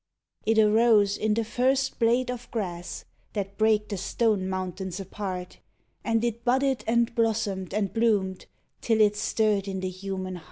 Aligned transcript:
It 0.47 0.57
arose 0.57 1.15
in 1.15 1.35
the 1.35 1.43
first 1.43 1.99
blade 1.99 2.31
of 2.31 2.49
grass 2.49 3.05
That 3.33 3.55
brake 3.55 3.89
the 3.89 3.97
stone 3.97 4.49
mountains 4.49 4.99
apart, 4.99 5.59
And 6.03 6.23
it 6.25 6.43
budded 6.43 6.83
and 6.87 7.13
blossomed 7.13 7.71
and 7.71 7.93
bloomed 7.93 8.47
Till 8.81 8.99
it 8.99 9.15
stirred 9.15 9.67
in 9.67 9.79
the 9.79 9.89
human 9.89 10.37
heart. 10.37 10.39